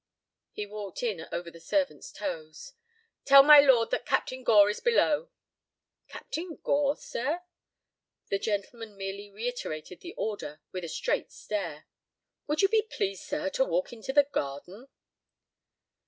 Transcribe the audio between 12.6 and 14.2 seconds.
you be pleased, sir, to walk into